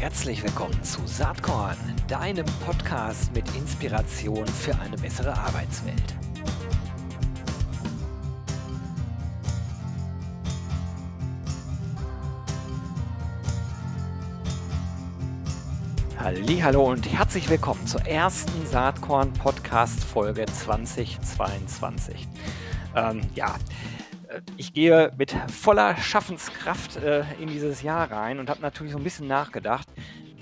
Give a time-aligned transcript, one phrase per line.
[0.00, 6.14] Herzlich willkommen zu Saatkorn, deinem Podcast mit Inspiration für eine bessere Arbeitswelt.
[16.62, 22.28] Hallo und herzlich willkommen zur ersten Saatkorn Podcast Folge 2022.
[22.94, 23.56] Ähm, ja,
[24.56, 29.04] ich gehe mit voller Schaffenskraft äh, in dieses Jahr rein und habe natürlich so ein
[29.04, 29.88] bisschen nachgedacht,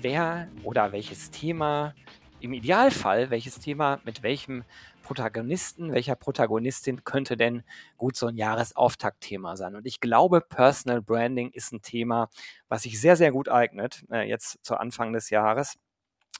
[0.01, 1.93] wer oder welches Thema,
[2.39, 4.63] im Idealfall, welches Thema mit welchem
[5.01, 7.63] Protagonisten, welcher Protagonistin könnte denn
[7.97, 9.75] gut so ein Jahresauftaktthema sein.
[9.75, 12.29] Und ich glaube, Personal Branding ist ein Thema,
[12.67, 15.77] was sich sehr, sehr gut eignet, äh, jetzt zu Anfang des Jahres.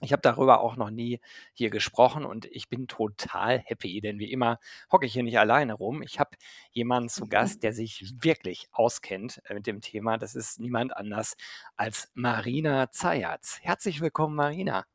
[0.02, 1.20] Ich habe darüber auch noch nie
[1.54, 4.60] hier gesprochen und ich bin total happy, denn wie immer
[4.92, 6.04] hocke ich hier nicht alleine rum.
[6.04, 6.38] Ich habe
[6.72, 10.18] jemanden zu Gast, der sich wirklich auskennt äh, mit dem Thema.
[10.20, 11.36] Das ist niemand anders
[11.78, 13.58] als Marina Zayatz.
[13.64, 14.86] Herzlich willkommen, Marina.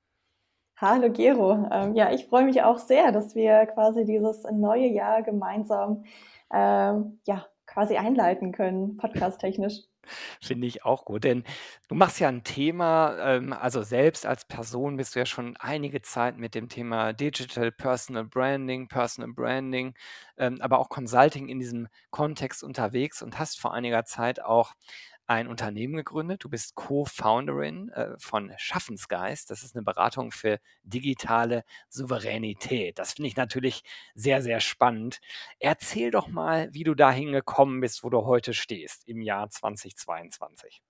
[0.76, 1.68] Hallo Gero.
[1.72, 6.04] Ähm, ja, ich freue mich auch sehr, dass wir quasi dieses neue Jahr gemeinsam
[6.52, 9.91] ähm, ja, quasi einleiten können, podcast-technisch.
[10.40, 11.44] Finde ich auch gut, denn
[11.88, 16.02] du machst ja ein Thema, ähm, also selbst als Person bist du ja schon einige
[16.02, 19.94] Zeit mit dem Thema Digital Personal Branding, Personal Branding,
[20.36, 24.74] ähm, aber auch Consulting in diesem Kontext unterwegs und hast vor einiger Zeit auch
[25.26, 26.44] ein Unternehmen gegründet.
[26.44, 29.50] Du bist Co-Founderin äh, von Schaffensgeist.
[29.50, 32.98] Das ist eine Beratung für digitale Souveränität.
[32.98, 33.82] Das finde ich natürlich
[34.14, 35.20] sehr, sehr spannend.
[35.58, 40.82] Erzähl doch mal, wie du dahin gekommen bist, wo du heute stehst im Jahr 2022.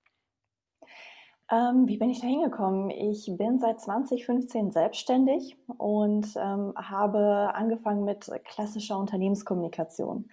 [1.50, 2.88] Ähm, wie bin ich da hingekommen?
[2.90, 10.30] Ich bin seit 2015 selbstständig und ähm, habe angefangen mit klassischer Unternehmenskommunikation.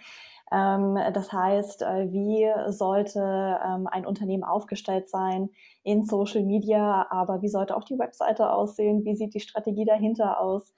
[0.51, 5.49] Ähm, das heißt, äh, wie sollte ähm, ein Unternehmen aufgestellt sein
[5.83, 9.05] in Social Media, aber wie sollte auch die Webseite aussehen?
[9.05, 10.73] Wie sieht die Strategie dahinter aus?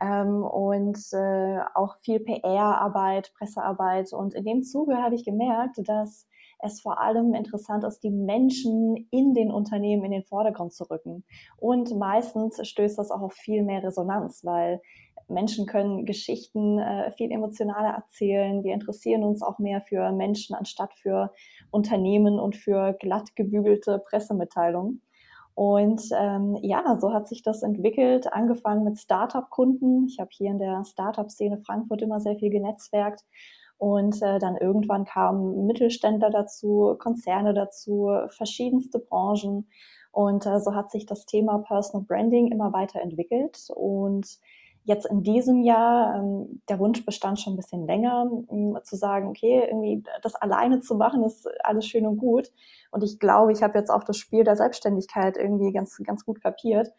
[0.00, 4.12] Ähm, und äh, auch viel PR-Arbeit, Pressearbeit.
[4.12, 6.26] Und in dem Zuge habe ich gemerkt, dass
[6.62, 11.24] es vor allem interessant ist, die Menschen in den Unternehmen in den Vordergrund zu rücken.
[11.56, 14.80] Und meistens stößt das auch auf viel mehr Resonanz, weil
[15.32, 18.62] Menschen können Geschichten äh, viel emotionaler erzählen.
[18.62, 21.32] Wir interessieren uns auch mehr für Menschen anstatt für
[21.70, 25.02] Unternehmen und für glatt gebügelte Pressemitteilungen.
[25.54, 30.06] Und ähm, ja, so hat sich das entwickelt, angefangen mit Startup-Kunden.
[30.06, 33.24] Ich habe hier in der Startup-Szene Frankfurt immer sehr viel genetzwerkt.
[33.76, 39.68] Und äh, dann irgendwann kamen Mittelständler dazu, Konzerne dazu, verschiedenste Branchen.
[40.12, 43.68] Und äh, so hat sich das Thema Personal Branding immer weiterentwickelt.
[43.74, 44.38] Und
[44.84, 49.28] jetzt in diesem Jahr, ähm, der Wunsch bestand schon ein bisschen länger, um zu sagen,
[49.28, 52.50] okay, irgendwie das alleine zu machen, ist alles schön und gut.
[52.90, 56.42] Und ich glaube, ich habe jetzt auch das Spiel der Selbstständigkeit irgendwie ganz, ganz gut
[56.42, 56.92] kapiert.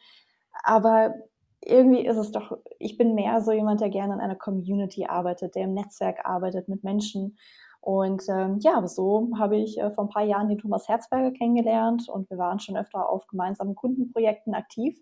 [0.64, 1.14] Aber
[1.62, 5.56] irgendwie ist es doch, ich bin mehr so jemand, der gerne in einer Community arbeitet,
[5.56, 7.38] der im Netzwerk arbeitet mit Menschen.
[7.82, 12.08] Und ähm, ja, so habe ich äh, vor ein paar Jahren den Thomas Herzberger kennengelernt
[12.08, 14.98] und wir waren schon öfter auf gemeinsamen Kundenprojekten aktiv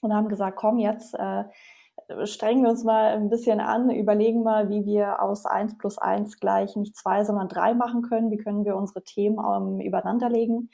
[0.00, 1.44] und haben gesagt, komm, jetzt äh,
[2.24, 6.38] strengen wir uns mal ein bisschen an, überlegen mal, wie wir aus eins plus eins
[6.38, 8.30] gleich nicht zwei, sondern drei machen können.
[8.30, 10.70] Wie können wir unsere Themen ähm, übereinanderlegen?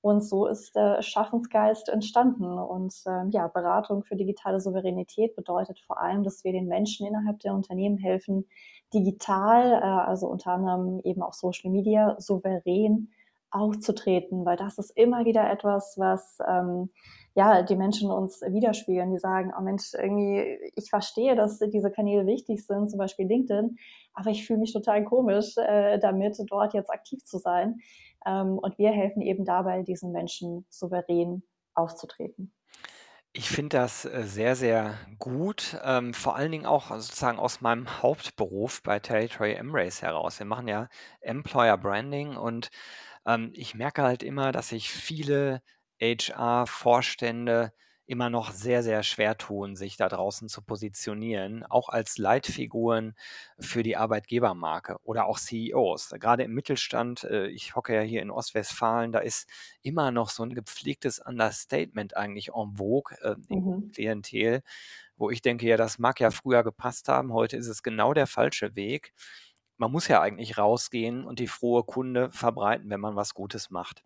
[0.00, 2.44] Und so ist der Schaffensgeist entstanden.
[2.58, 7.40] Und ähm, ja, Beratung für digitale Souveränität bedeutet vor allem, dass wir den Menschen innerhalb
[7.40, 8.46] der Unternehmen helfen,
[8.94, 13.08] digital, äh, also unter anderem eben auch Social Media, souverän
[13.50, 16.90] aufzutreten, weil das ist immer wieder etwas, was ähm,
[17.38, 19.12] ja die Menschen uns widerspiegeln.
[19.12, 23.76] Die sagen, oh Mensch, irgendwie, ich verstehe, dass diese Kanäle wichtig sind, zum Beispiel LinkedIn,
[24.12, 27.80] aber ich fühle mich total komisch, äh, damit dort jetzt aktiv zu sein.
[28.26, 31.44] Ähm, und wir helfen eben dabei, diesen Menschen souverän
[31.74, 32.52] aufzutreten.
[33.32, 38.02] Ich finde das äh, sehr, sehr gut, ähm, vor allen Dingen auch sozusagen aus meinem
[38.02, 40.40] Hauptberuf bei Territory Embrace heraus.
[40.40, 40.88] Wir machen ja
[41.20, 42.70] Employer Branding und
[43.26, 45.62] ähm, ich merke halt immer, dass sich viele
[46.00, 47.72] HR-Vorstände
[48.08, 53.14] immer noch sehr, sehr schwer tun, sich da draußen zu positionieren, auch als Leitfiguren
[53.60, 56.14] für die Arbeitgebermarke oder auch CEOs.
[56.18, 59.46] Gerade im Mittelstand, äh, ich hocke ja hier in Ostwestfalen, da ist
[59.82, 63.92] immer noch so ein gepflegtes Understatement eigentlich en vogue äh, im mhm.
[63.92, 64.62] Klientel,
[65.18, 68.26] wo ich denke, ja, das mag ja früher gepasst haben, heute ist es genau der
[68.26, 69.12] falsche Weg
[69.80, 74.02] man muss ja eigentlich rausgehen und die frohe Kunde verbreiten, wenn man was Gutes macht.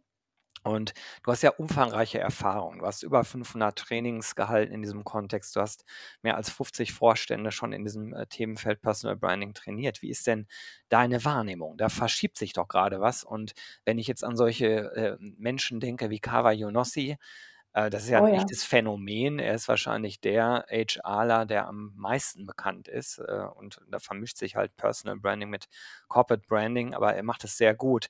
[0.65, 0.95] Und
[1.25, 2.79] du hast ja umfangreiche Erfahrungen.
[2.81, 5.57] Du hast über 500 Trainings gehalten in diesem Kontext.
[5.57, 5.85] Du hast
[6.23, 10.03] mehr als 50 Vorstände schon in diesem äh, Themenfeld Personal Branding trainiert.
[10.03, 10.47] Wie ist denn
[10.89, 11.77] deine Wahrnehmung?
[11.79, 13.25] Da verschiebt sich doch gerade was.
[13.25, 13.53] Und
[13.85, 17.17] wenn ich jetzt an solche äh, Menschen denke wie Kawa Yonossi,
[17.75, 18.33] Äh, das ist ja Oh ein ja.
[18.33, 19.39] echtes Phänomen.
[19.39, 23.19] Er ist wahrscheinlich der HRler, der am meisten bekannt ist.
[23.19, 25.67] Äh, und da vermischt sich halt Personal Branding mit
[26.09, 28.09] Corporate Branding, aber er macht es sehr gut.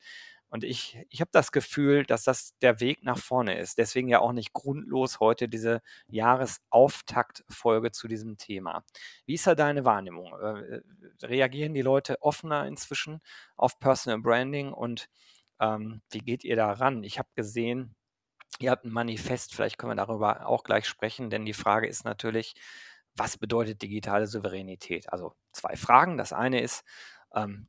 [0.52, 3.78] Und ich, ich habe das Gefühl, dass das der Weg nach vorne ist.
[3.78, 8.84] Deswegen ja auch nicht grundlos heute diese Jahresauftaktfolge zu diesem Thema.
[9.24, 10.26] Wie ist da deine Wahrnehmung?
[10.34, 10.82] Äh,
[11.22, 13.22] reagieren die Leute offener inzwischen
[13.56, 15.08] auf Personal Branding und
[15.58, 17.02] ähm, wie geht ihr da ran?
[17.02, 17.94] Ich habe gesehen,
[18.58, 22.04] ihr habt ein Manifest, vielleicht können wir darüber auch gleich sprechen, denn die Frage ist
[22.04, 22.54] natürlich,
[23.14, 25.10] was bedeutet digitale Souveränität?
[25.10, 26.18] Also zwei Fragen.
[26.18, 26.84] Das eine ist,
[27.34, 27.68] ähm,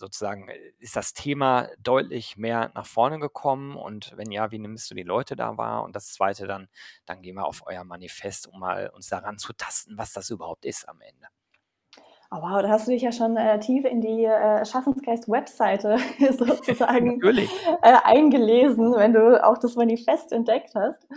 [0.00, 3.76] sozusagen, äh, ist das Thema deutlich mehr nach vorne gekommen?
[3.76, 5.84] Und wenn ja, wie nimmst du die Leute da wahr?
[5.84, 6.68] Und das zweite dann,
[7.06, 10.64] dann gehen wir auf euer Manifest, um mal uns daran zu tasten, was das überhaupt
[10.64, 11.28] ist am Ende.
[12.32, 15.96] Oh wow, da hast du dich ja schon äh, tief in die äh, Schaffensgeist-Webseite
[16.38, 21.08] sozusagen äh, eingelesen, wenn du auch das Manifest entdeckt hast.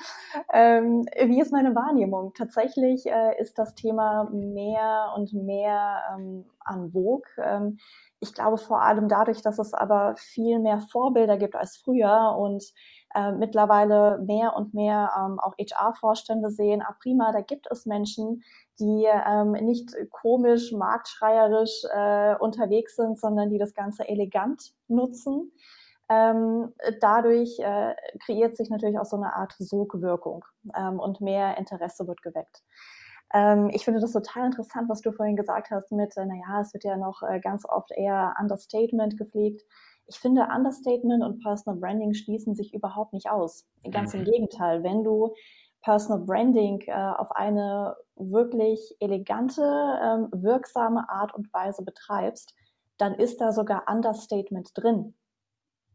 [0.52, 2.34] Ähm, wie ist meine Wahrnehmung?
[2.34, 7.30] Tatsächlich äh, ist das Thema mehr und mehr ähm, an Vogue.
[7.38, 7.78] Ähm,
[8.24, 12.64] ich glaube vor allem dadurch, dass es aber viel mehr Vorbilder gibt als früher und
[13.14, 18.42] äh, mittlerweile mehr und mehr ähm, auch HR-Vorstände sehen, ah prima, da gibt es Menschen,
[18.80, 25.52] die ähm, nicht komisch, marktschreierisch äh, unterwegs sind, sondern die das Ganze elegant nutzen.
[26.10, 27.94] Ähm, dadurch äh,
[28.26, 32.64] kreiert sich natürlich auch so eine Art Sogwirkung ähm, und mehr Interesse wird geweckt.
[33.34, 36.74] Ähm, ich finde das total interessant, was du vorhin gesagt hast mit, äh, naja, es
[36.74, 39.64] wird ja noch äh, ganz oft eher Understatement gepflegt.
[40.06, 43.66] Ich finde, Understatement und Personal Branding schließen sich überhaupt nicht aus.
[43.90, 44.20] Ganz mhm.
[44.20, 45.34] im Gegenteil, wenn du
[45.82, 52.54] Personal Branding äh, auf eine wirklich elegante, ähm, wirksame Art und Weise betreibst,
[52.98, 55.16] dann ist da sogar Understatement drin.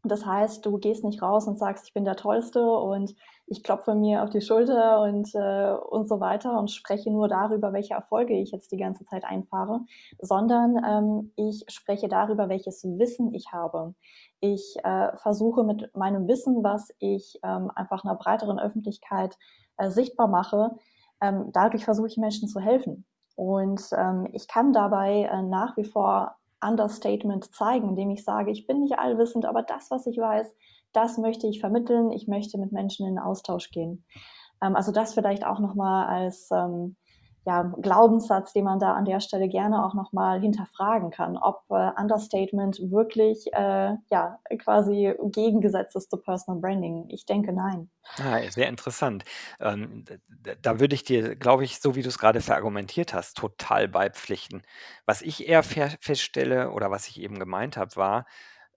[0.03, 3.15] Das heißt, du gehst nicht raus und sagst, ich bin der Tollste und
[3.47, 7.73] ich klopfe mir auf die Schulter und, äh, und so weiter und spreche nur darüber,
[7.73, 9.81] welche Erfolge ich jetzt die ganze Zeit einfahre,
[10.21, 13.93] sondern ähm, ich spreche darüber, welches Wissen ich habe.
[14.39, 19.37] Ich äh, versuche mit meinem Wissen, was ich ähm, einfach einer breiteren Öffentlichkeit
[19.77, 20.71] äh, sichtbar mache,
[21.21, 23.05] ähm, dadurch versuche ich Menschen zu helfen.
[23.35, 28.67] Und ähm, ich kann dabei äh, nach wie vor Understatement zeigen, indem ich sage, ich
[28.67, 30.53] bin nicht allwissend, aber das, was ich weiß,
[30.93, 32.11] das möchte ich vermitteln.
[32.11, 34.05] Ich möchte mit Menschen in den Austausch gehen.
[34.61, 36.95] Ähm, also das vielleicht auch nochmal als ähm,
[37.45, 41.91] ja, Glaubenssatz, den man da an der Stelle gerne auch nochmal hinterfragen kann, ob äh,
[41.99, 47.05] Understatement wirklich äh, ja, quasi gegengesetzt ist zu Personal Branding.
[47.09, 47.89] Ich denke nein.
[48.17, 49.23] Ah, sehr interessant.
[49.59, 50.03] Ähm,
[50.61, 54.61] da würde ich dir, glaube ich, so wie du es gerade verargumentiert hast, total beipflichten.
[55.05, 58.25] Was ich eher feststelle oder was ich eben gemeint habe, war,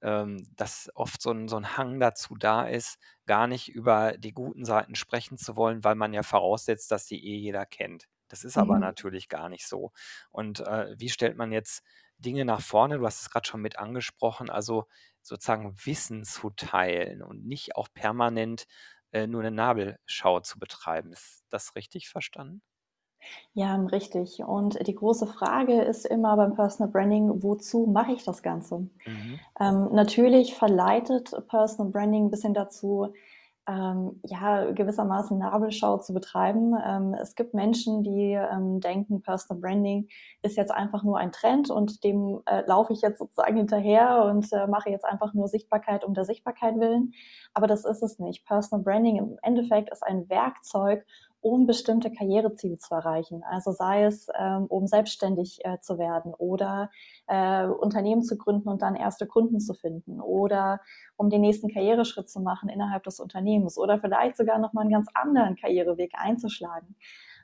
[0.03, 4.33] ähm, dass oft so ein, so ein Hang dazu da ist, gar nicht über die
[4.33, 8.09] guten Seiten sprechen zu wollen, weil man ja voraussetzt, dass die eh jeder kennt.
[8.33, 8.81] Das ist aber mhm.
[8.81, 9.93] natürlich gar nicht so.
[10.31, 11.85] Und äh, wie stellt man jetzt
[12.17, 12.97] Dinge nach vorne?
[12.97, 14.87] Du hast es gerade schon mit angesprochen, also
[15.21, 18.65] sozusagen Wissen zu teilen und nicht auch permanent
[19.13, 21.13] äh, nur eine Nabelschau zu betreiben.
[21.13, 22.63] Ist das richtig verstanden?
[23.53, 24.43] Ja, richtig.
[24.43, 28.79] Und die große Frage ist immer beim Personal Branding, wozu mache ich das Ganze?
[29.05, 29.41] Mhm.
[29.61, 33.13] Ähm, natürlich verleitet Personal Branding ein bisschen dazu,
[33.69, 36.75] ähm, ja, gewissermaßen Nabelschau zu betreiben.
[36.85, 40.09] Ähm, es gibt Menschen, die ähm, denken, Personal Branding
[40.43, 44.53] ist jetzt einfach nur ein Trend und dem äh, laufe ich jetzt sozusagen hinterher und
[44.53, 47.13] äh, mache jetzt einfach nur Sichtbarkeit um der Sichtbarkeit willen.
[47.55, 48.45] Aber das ist es nicht.
[48.47, 51.07] Personal Branding im Endeffekt ist ein Werkzeug,
[51.43, 53.43] um bestimmte Karriereziele zu erreichen.
[53.43, 56.91] Also sei es, ähm, um selbstständig äh, zu werden oder
[57.27, 60.81] äh, Unternehmen zu gründen und dann erste Kunden zu finden oder
[61.17, 65.09] um den nächsten Karriereschritt zu machen innerhalb des Unternehmens oder vielleicht sogar nochmal einen ganz
[65.15, 66.95] anderen Karriereweg einzuschlagen.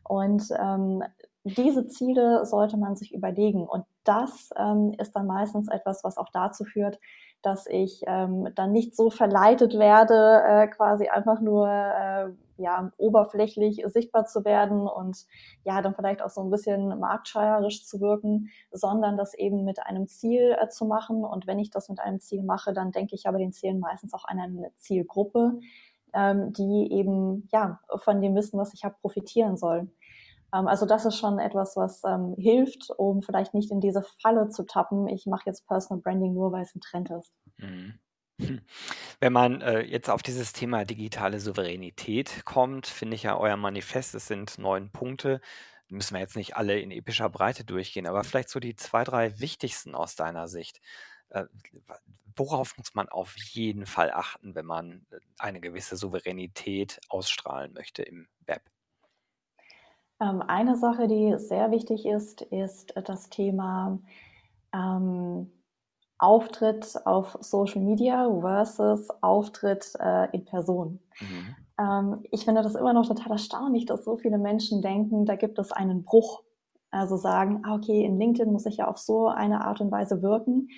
[0.04, 1.02] Und ähm,
[1.42, 3.66] diese Ziele sollte man sich überlegen.
[3.66, 6.98] Und das ähm, ist dann meistens etwas, was auch dazu führt,
[7.42, 12.28] dass ich ähm, dann nicht so verleitet werde, äh, quasi einfach nur äh,
[12.58, 15.26] ja, oberflächlich sichtbar zu werden und
[15.64, 20.08] ja, dann vielleicht auch so ein bisschen marktschreierisch zu wirken, sondern das eben mit einem
[20.08, 21.24] Ziel äh, zu machen.
[21.24, 24.12] Und wenn ich das mit einem Ziel mache, dann denke ich aber den Zielen meistens
[24.14, 25.60] auch an eine Zielgruppe,
[26.12, 29.88] ähm, die eben ja von dem Wissen, was ich habe, profitieren soll.
[30.52, 34.48] Ähm, also das ist schon etwas, was ähm, hilft, um vielleicht nicht in diese Falle
[34.48, 35.06] zu tappen.
[35.08, 37.32] Ich mache jetzt Personal Branding nur, weil es ein Trend ist.
[37.58, 37.98] Mhm.
[39.20, 44.14] Wenn man äh, jetzt auf dieses Thema digitale Souveränität kommt, finde ich ja euer Manifest,
[44.14, 45.40] es sind neun Punkte.
[45.88, 49.40] Müssen wir jetzt nicht alle in epischer Breite durchgehen, aber vielleicht so die zwei, drei
[49.40, 50.80] wichtigsten aus deiner Sicht.
[51.30, 51.44] Äh,
[52.36, 58.02] worauf muss man auf jeden Fall achten, wenn man äh, eine gewisse Souveränität ausstrahlen möchte
[58.02, 58.62] im Web?
[60.20, 63.98] Ähm, eine Sache, die sehr wichtig ist, ist das Thema
[64.72, 65.50] ähm,
[66.18, 71.00] Auftritt auf Social Media versus Auftritt äh, in Person.
[71.20, 71.56] Mhm.
[71.80, 75.58] Ähm, ich finde das immer noch total erstaunlich, dass so viele Menschen denken, da gibt
[75.58, 76.42] es einen Bruch.
[76.90, 80.22] Also sagen, ah, okay, in LinkedIn muss ich ja auf so eine Art und Weise
[80.22, 80.68] wirken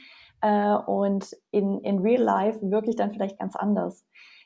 [0.40, 4.04] äh, und in, in Real Life wirklich dann vielleicht ganz anders.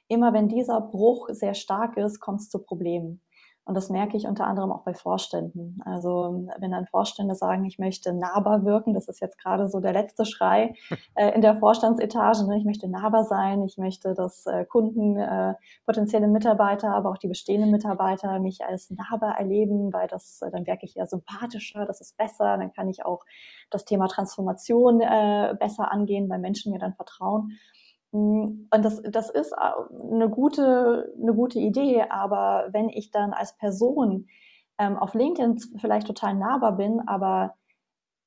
[0.08, 3.22] Immer wenn dieser Bruch sehr stark ist, kommt es zu Problemen.
[3.66, 5.80] Und das merke ich unter anderem auch bei Vorständen.
[5.86, 9.94] Also wenn dann Vorstände sagen, ich möchte nahbar wirken, das ist jetzt gerade so der
[9.94, 10.74] letzte Schrei
[11.14, 12.58] äh, in der Vorstandsetage, ne?
[12.58, 15.54] ich möchte nahbar sein, ich möchte, dass äh, Kunden, äh,
[15.86, 20.66] potenzielle Mitarbeiter, aber auch die bestehenden Mitarbeiter mich als nahbar erleben, weil das, äh, dann
[20.66, 23.24] wirke ich eher sympathischer, das ist besser, dann kann ich auch
[23.70, 27.52] das Thema Transformation äh, besser angehen, weil Menschen mir dann vertrauen.
[28.14, 33.56] Mm, und das, das ist eine gute, eine gute Idee, aber wenn ich dann als
[33.56, 34.28] Person
[34.78, 37.56] ähm, auf LinkedIn vielleicht total nahbar bin, aber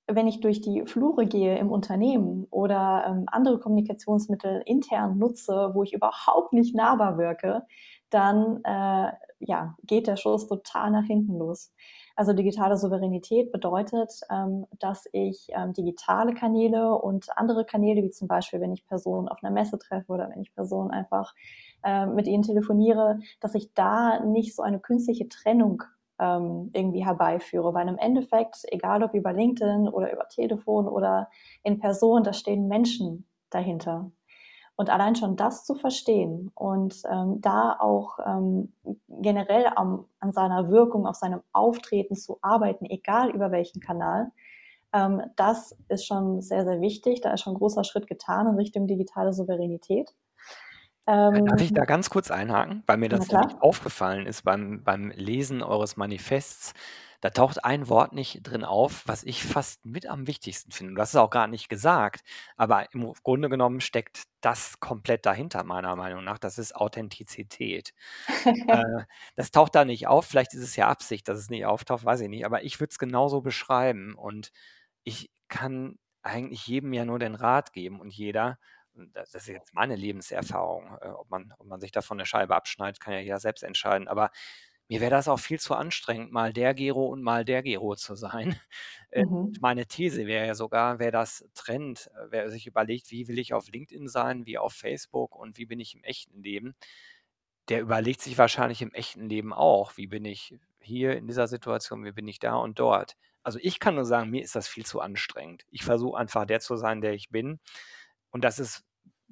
[0.08, 5.84] wenn ich durch die Flure gehe im Unternehmen oder ähm, andere Kommunikationsmittel intern nutze, wo
[5.84, 7.64] ich überhaupt nicht nahbar wirke,
[8.10, 11.72] dann äh, ja, geht der Schuss total nach hinten los.
[12.18, 18.28] Also digitale Souveränität bedeutet, ähm, dass ich ähm, digitale Kanäle und andere Kanäle, wie zum
[18.28, 21.36] Beispiel, wenn ich Personen auf einer Messe treffe oder wenn ich Personen einfach
[21.84, 25.84] äh, mit ihnen telefoniere, dass ich da nicht so eine künstliche Trennung
[26.18, 27.76] ähm, irgendwie herbeiführe.
[27.76, 31.30] Weil im Endeffekt, egal ob über LinkedIn oder über Telefon oder
[31.62, 34.12] in Person, da stehen Menschen dahinter.
[34.78, 38.72] Und allein schon das zu verstehen und ähm, da auch ähm,
[39.10, 44.32] generell am, an seiner Wirkung, auf seinem Auftreten zu arbeiten, egal über welchen Kanal,
[44.94, 47.22] ähm, das ist schon sehr, sehr wichtig.
[47.22, 50.14] Da ist schon ein großer Schritt getan in Richtung digitale Souveränität.
[51.08, 53.28] Ähm, Darf ich da ganz kurz einhaken, weil mir das
[53.60, 56.74] aufgefallen ist beim, beim Lesen eures Manifests,
[57.22, 60.94] da taucht ein Wort nicht drin auf, was ich fast mit am wichtigsten finde.
[60.94, 62.22] Du hast es auch gar nicht gesagt,
[62.56, 66.38] aber im Grunde genommen steckt das komplett dahinter, meiner Meinung nach.
[66.38, 67.94] Das ist Authentizität.
[68.46, 69.04] äh,
[69.36, 70.26] das taucht da nicht auf.
[70.26, 72.46] Vielleicht ist es ja Absicht, dass es nicht auftaucht, weiß ich nicht.
[72.46, 74.14] Aber ich würde es genauso beschreiben.
[74.16, 74.52] Und
[75.04, 78.60] ich kann eigentlich jedem ja nur den Rat geben und jeder,
[79.14, 83.00] das ist jetzt meine Lebenserfahrung, äh, ob, man, ob man sich davon eine Scheibe abschneidet,
[83.00, 84.08] kann ja jeder selbst entscheiden.
[84.08, 84.32] Aber
[84.90, 88.16] mir wäre das auch viel zu anstrengend, mal der Gero und mal der Gero zu
[88.16, 88.60] sein.
[89.10, 89.54] Äh, mhm.
[89.62, 93.54] Meine These wäre ja sogar, wer das trennt, äh, wer sich überlegt, wie will ich
[93.54, 96.76] auf LinkedIn sein, wie auf Facebook und wie bin ich im echten Leben,
[97.70, 102.04] der überlegt sich wahrscheinlich im echten Leben auch, wie bin ich hier in dieser Situation,
[102.04, 103.16] wie bin ich da und dort.
[103.44, 105.66] Also ich kann nur sagen, mir ist das viel zu anstrengend.
[105.72, 107.62] Ich versuche einfach der zu sein, der ich bin.
[108.30, 108.84] Und das ist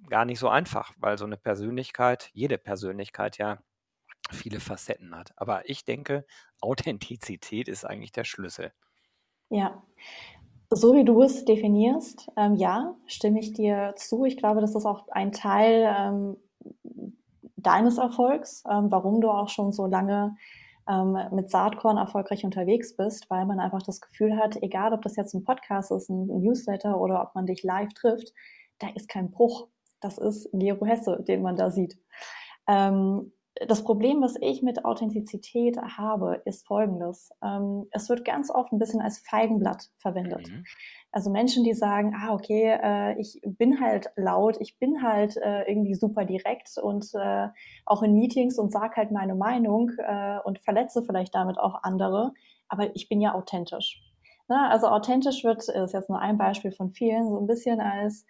[0.10, 3.60] gar nicht so einfach, weil so eine Persönlichkeit, jede Persönlichkeit ja
[4.32, 5.34] viele Facetten hat.
[5.36, 6.26] Aber ich denke,
[6.62, 8.72] Authentizität ist eigentlich der Schlüssel.
[9.50, 9.84] Ja,
[10.70, 14.26] so wie du es definierst, ähm, ja, stimme ich dir zu.
[14.26, 16.38] Ich glaube, das ist auch ein Teil ähm,
[17.56, 20.36] deines Erfolgs, ähm, warum du auch schon so lange
[20.88, 25.16] ähm, mit Saatkorn erfolgreich unterwegs bist, weil man einfach das Gefühl hat, egal ob das
[25.16, 28.34] jetzt ein Podcast ist, ein Newsletter oder ob man dich live trifft,
[28.80, 29.68] da ist kein Bruch.
[30.00, 31.98] Das ist Gero Hesse, den man da sieht.
[32.68, 33.32] Ähm,
[33.68, 37.32] das Problem, was ich mit Authentizität habe, ist folgendes.
[37.44, 40.50] Ähm, es wird ganz oft ein bisschen als Feigenblatt verwendet.
[40.50, 40.66] Mhm.
[41.12, 45.64] Also Menschen, die sagen, ah, okay, äh, ich bin halt laut, ich bin halt äh,
[45.70, 47.48] irgendwie super direkt und äh,
[47.86, 52.34] auch in Meetings und sag halt meine Meinung äh, und verletze vielleicht damit auch andere,
[52.68, 54.02] aber ich bin ja authentisch.
[54.48, 58.26] Na, also authentisch wird, ist jetzt nur ein Beispiel von vielen, so ein bisschen als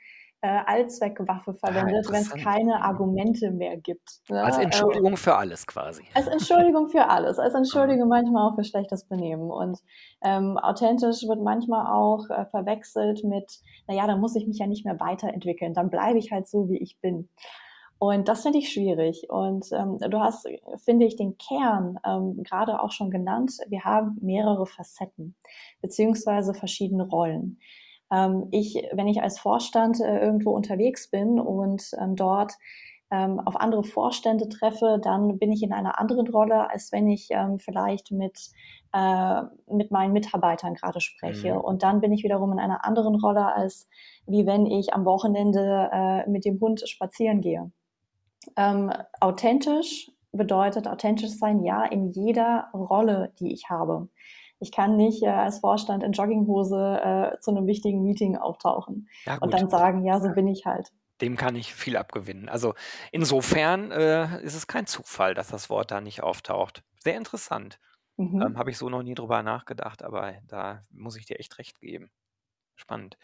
[0.45, 4.21] äh, Allzweckwaffe verwendet, ah, wenn es keine Argumente mehr gibt.
[4.29, 4.43] Ne?
[4.43, 6.03] Als Entschuldigung ähm, für alles quasi.
[6.13, 9.49] Als Entschuldigung für alles, als Entschuldigung manchmal auch für schlechtes Benehmen.
[9.49, 9.79] Und
[10.23, 13.51] ähm, authentisch wird manchmal auch äh, verwechselt mit,
[13.87, 16.77] naja, dann muss ich mich ja nicht mehr weiterentwickeln, dann bleibe ich halt so, wie
[16.77, 17.27] ich bin.
[17.97, 19.25] Und das finde ich schwierig.
[19.29, 20.47] Und ähm, du hast,
[20.83, 23.53] finde ich, den Kern ähm, gerade auch schon genannt.
[23.67, 25.35] Wir haben mehrere Facetten
[25.81, 27.57] beziehungsweise verschiedene Rollen.
[28.11, 32.53] Ähm, ich, wenn ich als Vorstand äh, irgendwo unterwegs bin und ähm, dort
[33.11, 37.29] ähm, auf andere Vorstände treffe, dann bin ich in einer anderen Rolle, als wenn ich
[37.31, 38.37] ähm, vielleicht mit,
[38.93, 41.53] äh, mit meinen Mitarbeitern gerade spreche.
[41.53, 41.61] Mhm.
[41.61, 43.87] Und dann bin ich wiederum in einer anderen Rolle, als
[44.25, 47.71] wie wenn ich am Wochenende äh, mit dem Hund spazieren gehe.
[48.57, 54.09] Ähm, authentisch bedeutet authentisch sein, ja, in jeder Rolle, die ich habe.
[54.59, 56.99] Ich kann nicht äh, als Vorstand in Jogginghose
[57.35, 60.91] äh, zu einem wichtigen Meeting auftauchen ja, und dann sagen, ja, so bin ich halt.
[61.21, 62.49] dem kann ich viel abgewinnen.
[62.49, 62.73] Also
[63.11, 66.83] insofern äh, ist es kein Zufall, dass das Wort da nicht auftaucht.
[66.99, 67.79] Sehr interessant.
[68.41, 68.57] Ähm, Mhm.
[68.57, 72.11] habe ich so noch nie drüber nachgedacht, aber da muss ich dir echt recht geben.
[72.77, 73.17] Spannend.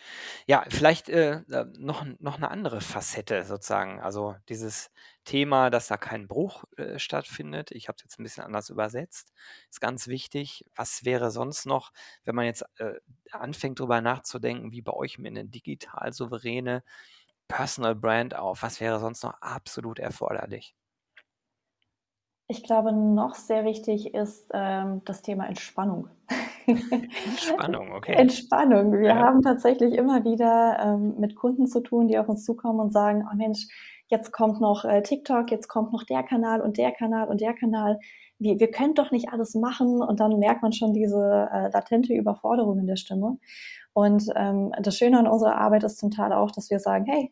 [0.48, 1.42] Ja, vielleicht äh,
[1.78, 4.00] noch, noch eine andere Facette sozusagen.
[4.02, 4.92] Also dieses
[5.26, 7.72] Thema, dass da kein Bruch äh, stattfindet.
[7.72, 9.34] Ich habe es jetzt ein bisschen anders übersetzt.
[9.70, 10.66] Ist ganz wichtig.
[10.76, 11.92] Was wäre sonst noch,
[12.24, 12.94] wenn man jetzt äh,
[13.32, 16.84] anfängt drüber nachzudenken, wie baue ich mir eine digital souveräne
[17.50, 18.64] Personal Brand auf?
[18.64, 20.76] Was wäre sonst noch absolut erforderlich?
[22.52, 26.10] Ich glaube, noch sehr wichtig ist ähm, das Thema Entspannung.
[26.68, 28.12] Entspannung, okay.
[28.12, 28.92] Entspannung.
[28.92, 29.16] Wir Ja.
[29.20, 33.26] haben tatsächlich immer wieder ähm, mit Kunden zu tun, die auf uns zukommen und sagen,
[33.32, 33.68] oh Mensch,
[34.08, 37.54] jetzt kommt noch äh, TikTok, jetzt kommt noch der Kanal und der Kanal und der
[37.54, 38.00] Kanal.
[38.38, 42.14] Wir, wir können doch nicht alles machen und dann merkt man schon diese äh, latente
[42.14, 43.38] Überforderung in der Stimme.
[43.94, 47.32] Und ähm, das Schöne an unserer Arbeit ist zum Teil auch, dass wir sagen, hey,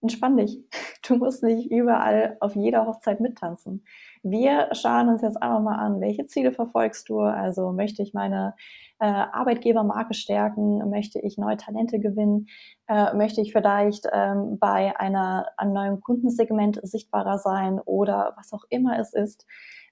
[0.00, 0.58] entspann dich.
[1.06, 3.84] Du musst nicht überall auf jeder Hochzeit mittanzen.
[4.22, 7.20] Wir schauen uns jetzt einfach mal an, welche Ziele verfolgst du?
[7.20, 8.54] Also möchte ich meine
[8.98, 10.90] äh, Arbeitgebermarke stärken?
[10.90, 12.48] Möchte ich neue Talente gewinnen?
[12.88, 18.64] Äh, möchte ich vielleicht ähm, bei einer, einem neuen Kundensegment sichtbarer sein oder was auch
[18.68, 19.46] immer es ist?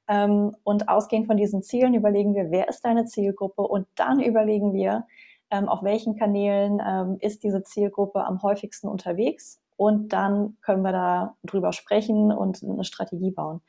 [0.08, 3.62] Ähm, und ausgehend von diesen Zielen überlegen wir, wer ist deine Zielgruppe?
[3.62, 5.06] Und dann überlegen wir,
[5.50, 10.92] ähm, auf welchen Kanälen ähm, ist diese Zielgruppe am häufigsten unterwegs und dann können wir
[10.92, 13.60] da drüber sprechen und eine Strategie bauen.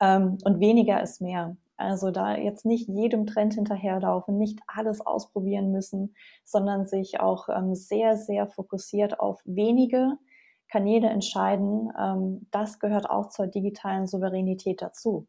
[0.00, 1.56] Ähm, und weniger ist mehr.
[1.76, 7.74] Also da jetzt nicht jedem Trend hinterherlaufen, nicht alles ausprobieren müssen, sondern sich auch ähm,
[7.74, 10.16] sehr, sehr fokussiert auf wenige
[10.68, 11.90] Kanäle entscheiden.
[11.98, 15.26] Ähm, das gehört auch zur digitalen Souveränität dazu.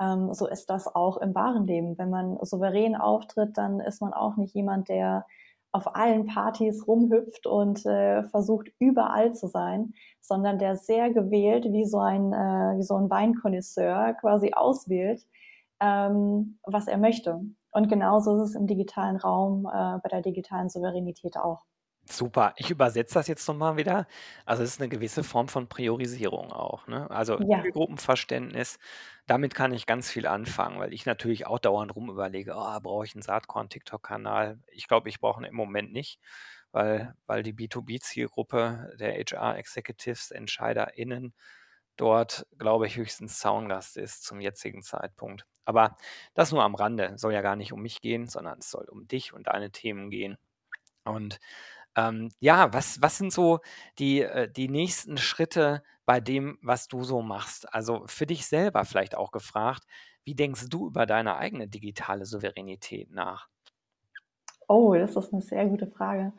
[0.00, 1.98] Ähm, so ist das auch im wahren Leben.
[1.98, 5.26] Wenn man souverän auftritt, dann ist man auch nicht jemand, der
[5.74, 11.84] auf allen Partys rumhüpft und äh, versucht überall zu sein, sondern der sehr gewählt wie
[11.84, 15.26] so ein, äh, wie so ein Weinkonnoisseur quasi auswählt,
[15.80, 17.40] ähm, was er möchte.
[17.72, 21.64] Und genauso ist es im digitalen Raum, äh, bei der digitalen Souveränität auch.
[22.10, 22.52] Super.
[22.58, 24.06] Ich übersetze das jetzt nochmal wieder.
[24.44, 26.86] Also es ist eine gewisse Form von Priorisierung auch.
[26.86, 27.10] Ne?
[27.10, 27.62] Also Ja.
[27.62, 28.78] Zielgruppenverständnis,
[29.26, 33.06] damit kann ich ganz viel anfangen, weil ich natürlich auch dauernd rum überlege, oh, brauche
[33.06, 34.58] ich einen Saatkorn-TikTok-Kanal?
[34.70, 36.20] Ich glaube, ich brauche ihn im Moment nicht,
[36.72, 41.32] weil, weil die B2B-Zielgruppe der HR-Executives, EntscheiderInnen,
[41.96, 45.46] dort, glaube ich, höchstens Zaungast ist zum jetzigen Zeitpunkt.
[45.64, 45.96] Aber
[46.34, 47.14] das nur am Rande.
[47.16, 50.10] Soll ja gar nicht um mich gehen, sondern es soll um dich und deine Themen
[50.10, 50.36] gehen.
[51.04, 51.38] Und
[51.96, 53.60] ähm, ja, was, was sind so
[53.98, 57.72] die, äh, die nächsten Schritte bei dem, was du so machst?
[57.72, 59.84] Also für dich selber vielleicht auch gefragt,
[60.24, 63.48] wie denkst du über deine eigene digitale Souveränität nach?
[64.68, 66.32] Oh, das ist eine sehr gute Frage.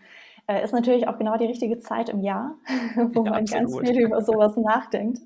[0.47, 2.55] Äh, ist natürlich auch genau die richtige Zeit im Jahr,
[3.13, 3.85] wo Ja, man ganz absolut.
[3.85, 5.19] viel über sowas nachdenkt.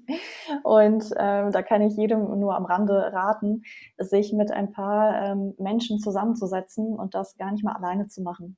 [0.63, 3.63] Und ähm, da kann ich jedem nur am Rande raten,
[3.98, 8.58] sich mit ein paar ähm, Menschen zusammenzusetzen und das gar nicht mal alleine zu machen.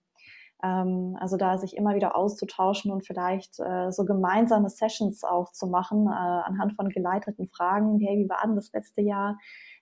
[0.63, 5.67] Ähm, also da sich immer wieder auszutauschen und vielleicht äh, so gemeinsame Sessions auch zu
[5.67, 7.99] machen, äh, anhand von geleiteten Fragen.
[7.99, 9.37] Hey, wie war denn das letzte Jahr?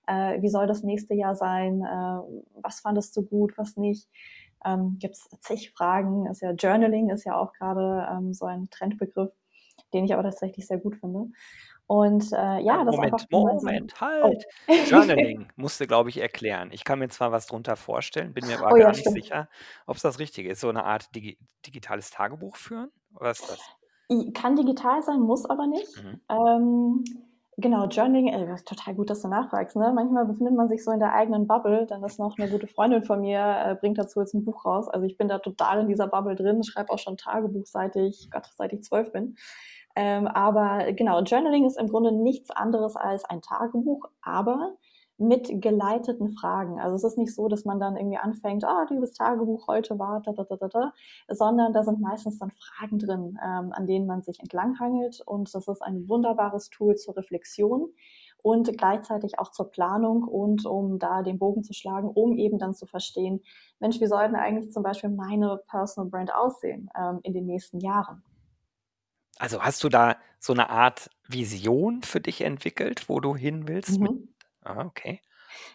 [0.08, 1.82] Äh, wie soll das nächste Jahr sein?
[1.82, 4.10] Äh, was fandest du gut, was nicht?
[4.66, 6.26] Ähm, Gibt es zig Fragen?
[6.28, 9.32] Ist ja Journaling ist ja auch gerade ähm, so ein Trendbegriff,
[9.94, 11.28] den ich aber tatsächlich sehr gut finde.
[11.90, 13.64] Und äh, ja, das einfach Moment.
[13.64, 14.02] Moment, Oh.
[14.06, 14.46] halt.
[14.92, 16.70] Journaling musste, glaube ich, erklären.
[16.72, 19.16] Ich kann mir zwar was drunter vorstellen, bin mir aber Oh ja, gar nicht stimmt.
[19.16, 19.50] sicher,
[19.88, 20.62] ob es das Richtige ist.
[20.62, 22.92] So eine Art digi digitales Tagebuch führen?
[23.20, 23.60] Oder ist das?
[24.36, 25.88] Kann digital sein, muss aber nicht.
[26.04, 26.22] Mhm.
[26.30, 27.04] Ähm,
[27.58, 29.76] genau, Journaling, ist total gut, dass du nachfragst.
[29.76, 29.92] Ne?
[29.92, 31.88] Manchmal befindet man sich so in der eigenen Bubble.
[31.88, 34.88] Dann ist noch eine gute Freundin von mir, äh, bringt dazu jetzt ein Buch raus.
[34.90, 38.30] Also ich bin da total in dieser Bubble drin, schreibe auch schon Tagebuch, seit ich,
[38.30, 39.36] Gott, seit ich zwölf bin.
[40.02, 44.78] Ähm, aber genau, Journaling ist im Grunde nichts anderes als ein Tagebuch, aber
[45.18, 46.80] mit geleiteten Fragen.
[46.80, 50.22] Also es ist nicht so, dass man dann irgendwie anfängt, ah, liebes Tagebuch, heute war
[50.22, 50.94] da, da, da, da, da,
[51.28, 55.68] sondern da sind meistens dann Fragen drin, ähm, an denen man sich entlanghangelt und das
[55.68, 57.90] ist ein wunderbares Tool zur Reflexion
[58.42, 62.74] und gleichzeitig auch zur Planung und um da den Bogen zu schlagen, um eben dann
[62.74, 63.42] zu verstehen,
[63.82, 67.82] Mensch, wie soll denn eigentlich zum Beispiel meine Personal Brand aussehen ähm, in den nächsten
[67.82, 68.24] Jahren?
[69.40, 74.00] Also hast du da so eine Art Vision für dich entwickelt, wo du hin willst
[74.00, 74.30] mit Mhm.
[74.64, 75.22] ah, okay.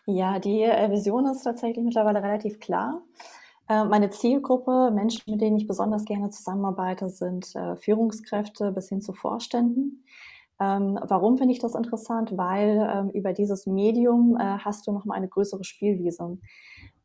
[0.06, 3.02] Ja, die äh, Vision ist tatsächlich mittlerweile relativ klar.
[3.68, 9.00] Äh, meine Zielgruppe, Menschen, mit denen ich besonders gerne zusammenarbeite, sind äh, Führungskräfte bis hin
[9.00, 10.04] zu Vorständen.
[10.60, 12.36] Ähm, warum finde ich das interessant?
[12.36, 16.38] Weil ähm, über dieses Medium äh, hast du nochmal eine größere Spielwiese.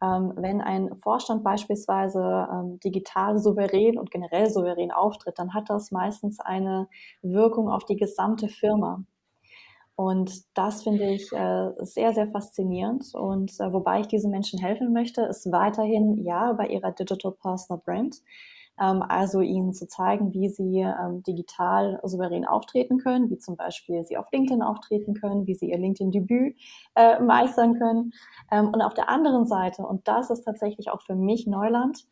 [0.02, 5.92] Ähm, wenn ein Vorstand beispielsweise ähm, digital souverän und generell souverän auftritt, dann hat das
[5.92, 6.88] meistens eine
[7.22, 9.04] Wirkung auf die gesamte Firma.
[9.96, 13.14] Und das finde ich äh, sehr, sehr faszinierend.
[13.14, 17.82] Und äh, wobei ich diesen Menschen helfen möchte, ist weiterhin ja bei ihrer Digital Personal
[17.84, 18.16] Brand.
[18.80, 24.04] Ähm, also ihnen zu zeigen, wie sie ähm, digital souverän auftreten können, wie zum Beispiel
[24.06, 26.56] sie auf LinkedIn auftreten können, wie sie ihr LinkedIn-Debüt
[26.96, 28.14] äh, meistern können.
[28.52, 32.06] Ähm, und auf der anderen Seite, und das ist tatsächlich auch für mich Neuland,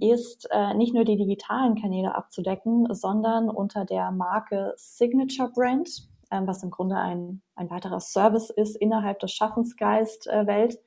[0.00, 6.46] ist äh, nicht nur die digitalen Kanäle abzudecken, sondern unter der Marke Signature Brand, ähm,
[6.46, 10.78] was im Grunde ein, ein weiterer Service ist innerhalb der Schaffensgeist-Welt, äh,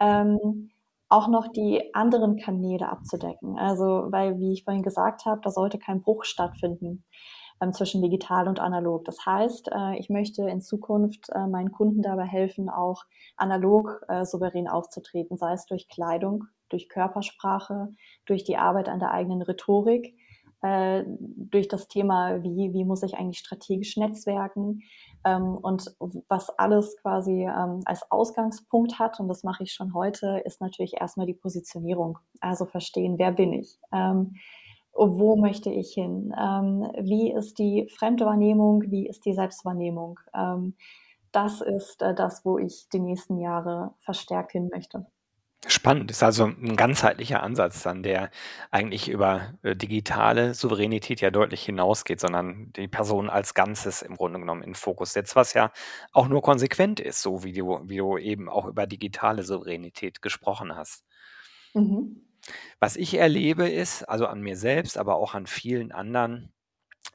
[0.00, 0.72] ähm,
[1.10, 3.58] auch noch die anderen Kanäle abzudecken.
[3.58, 7.04] Also, weil, wie ich vorhin gesagt habe, da sollte kein Bruch stattfinden
[7.60, 9.04] ähm, zwischen digital und analog.
[9.04, 13.04] Das heißt, äh, ich möchte in Zukunft äh, meinen Kunden dabei helfen, auch
[13.36, 17.88] analog äh, souverän aufzutreten, sei es durch Kleidung, durch Körpersprache,
[18.26, 20.14] durch die Arbeit an der eigenen Rhetorik,
[20.62, 24.82] äh, durch das Thema, wie, wie muss ich eigentlich strategisch netzwerken
[25.24, 25.94] ähm, und
[26.28, 31.00] was alles quasi ähm, als Ausgangspunkt hat, und das mache ich schon heute, ist natürlich
[31.00, 32.18] erstmal die Positionierung.
[32.40, 33.78] Also verstehen, wer bin ich?
[33.92, 34.34] Ähm,
[34.92, 36.34] wo möchte ich hin?
[36.38, 38.90] Ähm, wie ist die Fremdwahrnehmung?
[38.90, 40.18] Wie ist die Selbstwahrnehmung?
[40.34, 40.74] Ähm,
[41.32, 45.06] das ist äh, das, wo ich die nächsten Jahre verstärkt hin möchte.
[45.66, 48.30] Spannend, ist also ein ganzheitlicher Ansatz dann, der
[48.70, 54.38] eigentlich über, äh, digitale Souveränität ja deutlich hinausgeht, sondern die Person als Ganzes im Grunde
[54.40, 55.70] genommen in Fokus setzt, was ja
[56.12, 60.74] auch nur konsequent ist, so wie du wie du eben auch über digitale Souveränität gesprochen
[60.76, 61.04] hast.
[61.74, 62.20] Mhm.
[62.78, 66.52] Was ich erlebe ist, also an mir selbst, aber auch an vielen anderen,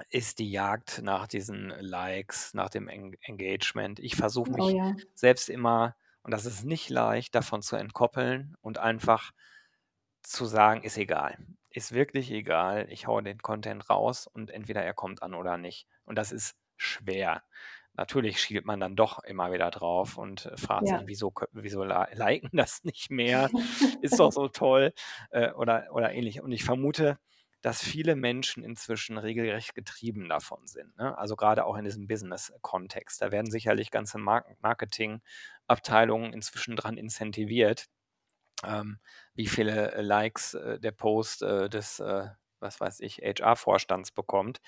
[0.10, 4.00] ist die Jagd nach diesen Likes, nach dem Eng Engagement.
[4.00, 4.94] Ich versuche Oh mich ja.
[5.16, 9.32] selbst immer und das ist nicht leicht, davon zu entkoppeln und einfach
[10.24, 11.38] zu sagen, ist egal.
[11.70, 12.88] Ist wirklich egal.
[12.90, 15.88] Ich haue den Content raus und entweder er kommt an oder nicht.
[16.06, 17.44] Und das ist schwer.
[17.94, 20.98] Natürlich schielt man dann doch immer wieder drauf und äh, fragt Ja.
[20.98, 23.52] sich, wieso, wieso liken das nicht mehr?
[24.02, 24.94] Ist doch so toll
[25.32, 26.42] äh, oder, oder ähnlich.
[26.42, 27.20] Und ich vermute,
[27.66, 30.96] dass viele Menschen inzwischen regelrecht getrieben davon sind.
[30.98, 31.18] Ne?
[31.18, 33.20] Also gerade auch in diesem Business-Kontext.
[33.24, 35.22] Da werden sicherlich ganze Marketing-
[35.68, 37.88] Abteilungen inzwischen dran incentiviert,
[38.64, 39.00] ähm,
[39.36, 42.28] wie viele äh, Likes äh, der Post äh, des, äh,
[42.60, 44.62] was weiß ich, HR-Vorstands bekommt.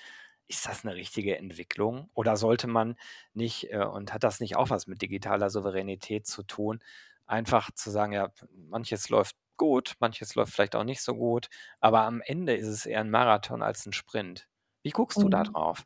[0.48, 2.10] Ist das eine richtige Entwicklung?
[2.14, 2.96] Oder sollte man
[3.34, 6.80] nicht, äh, und hat das nicht auch was mit digitaler Souveränität zu tun,
[7.26, 11.48] einfach zu sagen, ja, manches läuft gut, manches läuft vielleicht auch nicht so gut,
[11.80, 14.48] aber am Ende ist es eher ein Marathon als ein Sprint.
[14.82, 15.44] Wie guckst du da Mhm.
[15.44, 15.84] drauf?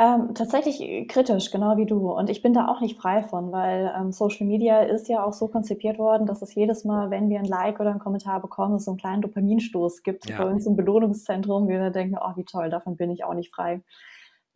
[0.00, 2.12] Ähm, tatsächlich äh, kritisch, genau wie du.
[2.12, 5.32] Und ich bin da auch nicht frei von, weil ähm, Social Media ist ja auch
[5.32, 8.76] so konzipiert worden, dass es jedes Mal, wenn wir ein Like oder einen Kommentar bekommen,
[8.76, 10.48] es so einen kleinen Dopaminstoß gibt bei Ja.
[10.48, 11.66] uns im Belohnungszentrum.
[11.66, 13.82] Wir denken, oh, wie toll, davon bin ich auch nicht frei.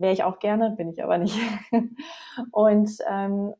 [0.02, 1.38] Wäre ich auch gerne, bin ich aber nicht.
[2.50, 3.54] Und ähm,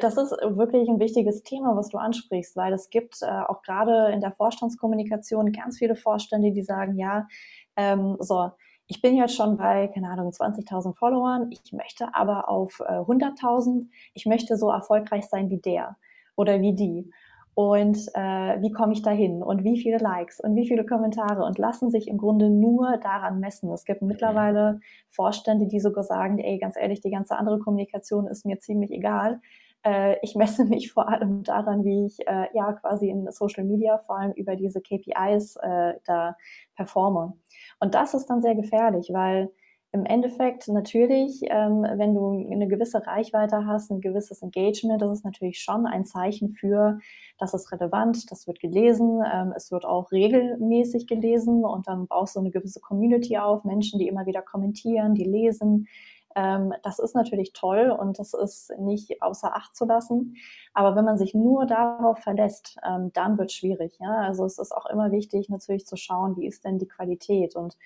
[0.00, 4.12] das ist wirklich ein wichtiges Thema, was du ansprichst, weil es gibt äh, auch gerade
[4.12, 7.26] in der Vorstandskommunikation ganz viele Vorstände, die sagen, ja,
[7.74, 8.52] ähm, so,
[8.86, 13.88] ich bin jetzt schon bei, keine Ahnung, 20.000 Followern, ich möchte aber auf äh, 100.000,
[14.14, 15.96] ich möchte so erfolgreich sein wie der
[16.36, 17.10] oder wie die.
[17.54, 21.44] Und äh, wie komme ich da hin und wie viele Likes und wie viele Kommentare
[21.44, 23.72] und lassen sich im Grunde nur daran messen.
[23.72, 24.80] Es gibt mittlerweile
[25.10, 29.40] Vorstände, die sogar sagen, ey, ganz ehrlich, die ganze andere Kommunikation ist mir ziemlich egal.
[29.84, 33.98] Äh, ich messe mich vor allem daran, wie ich äh, ja quasi in Social Media
[33.98, 36.36] vor allem über diese KPIs äh, da
[36.76, 37.34] performe.
[37.80, 39.50] Und das ist dann sehr gefährlich, weil
[39.98, 45.24] im Endeffekt natürlich, ähm, wenn du eine gewisse Reichweite hast, ein gewisses Engagement, das ist
[45.24, 46.98] natürlich schon ein Zeichen für,
[47.38, 52.36] das ist relevant, das wird gelesen, ähm, es wird auch regelmäßig gelesen und dann baust
[52.36, 55.88] du eine gewisse Community auf, Menschen, die immer wieder kommentieren, die lesen.
[56.36, 60.36] Ähm, das ist natürlich toll und das ist nicht außer Acht zu lassen.
[60.74, 63.98] Aber wenn man sich nur darauf verlässt, ähm, dann wird es schwierig.
[64.00, 64.18] Ja?
[64.18, 67.76] Also es ist auch immer wichtig, natürlich zu schauen, wie ist denn die Qualität und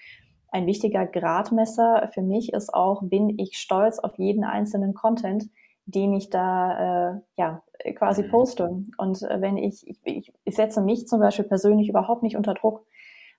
[0.53, 5.49] ein wichtiger Gradmesser für mich ist auch, bin ich stolz auf jeden einzelnen Content,
[5.87, 7.63] den ich da äh, ja
[7.97, 8.31] quasi mhm.
[8.31, 8.85] poste.
[8.99, 12.85] Und äh, wenn ich, ich, ich setze mich zum Beispiel persönlich überhaupt nicht unter Druck.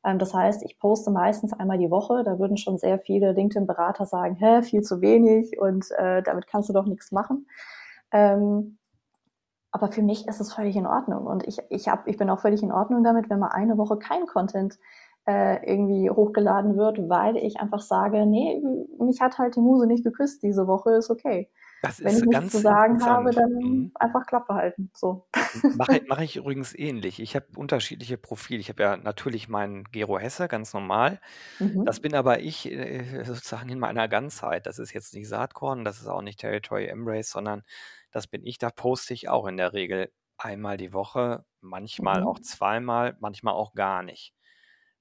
[0.03, 2.23] Ähm, das heißt, ich poste meistens einmal die Woche.
[2.23, 6.69] Da würden schon sehr viele LinkedIn-Berater sagen, hä, viel zu wenig und äh, damit kannst
[6.69, 7.47] du doch nichts machen.
[8.11, 8.79] Ähm,
[9.71, 11.25] aber für mich ist es völlig in Ordnung.
[11.25, 13.97] Und ich, ich, hab, ich bin auch völlig in Ordnung damit, wenn mal eine Woche
[13.97, 14.77] kein Content
[15.25, 18.61] äh, irgendwie hochgeladen wird, weil ich einfach sage, nee,
[18.99, 21.49] mich hat halt die Muse nicht geküsst diese Woche, ist okay.
[21.83, 23.91] Das Wenn ich nichts zu sagen habe, dann mhm.
[23.95, 24.89] einfach Klappe halten.
[24.93, 25.27] So.
[25.75, 27.19] Mache, mache ich übrigens ähnlich.
[27.19, 28.61] Ich habe unterschiedliche Profile.
[28.61, 31.19] Ich habe ja natürlich meinen Gero Hesse, ganz normal.
[31.59, 31.83] Mhm.
[31.83, 34.65] Das bin aber ich äh, sozusagen in meiner Ganzheit.
[34.65, 37.63] Das ist jetzt nicht Saatkorn, das ist auch nicht Territory Embrace, sondern
[38.13, 38.57] das bin ich.
[38.59, 42.27] Da poste ich auch in der Regel einmal die Woche, manchmal mhm.
[42.27, 44.33] auch zweimal, manchmal auch gar nicht.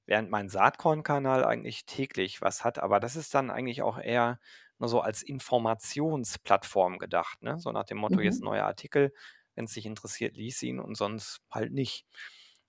[0.06, 4.40] Während mein Saatkorn-Kanal eigentlich täglich was hat, aber das ist dann eigentlich auch eher
[4.78, 7.58] nur so als Informationsplattform gedacht, ne?
[7.58, 8.46] So nach dem Motto, jetzt mhm.
[8.46, 9.12] neuer Artikel,
[9.54, 12.06] wenn es dich interessiert, lies ihn und sonst halt nicht.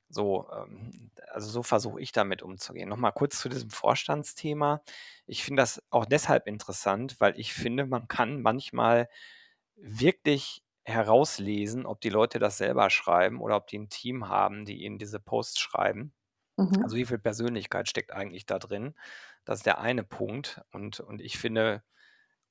[0.10, 2.88] So, ähm, also so versuche ich damit umzugehen.
[2.88, 4.84] Nochmal kurz zu diesem Vorstandsthema.
[5.26, 9.10] Ich finde das auch deshalb interessant, weil ich finde, man kann manchmal
[9.76, 14.84] wirklich herauslesen, ob die Leute das selber schreiben oder ob die ein Team haben, die
[14.84, 16.14] ihnen diese Posts schreiben.
[16.58, 16.84] Mhm.
[16.84, 18.96] Also wie viel Persönlichkeit steckt eigentlich da drin?
[19.46, 20.62] Das ist der eine Punkt.
[20.72, 21.84] Und, und ich finde,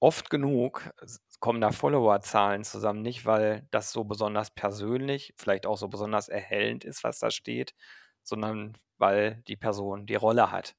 [0.00, 0.92] oft genug
[1.40, 6.84] kommen da Followerzahlen zusammen, nicht weil das so besonders persönlich, vielleicht auch so besonders erhellend
[6.84, 7.74] ist, was da steht,
[8.22, 10.76] sondern weil die Person die Rolle hat.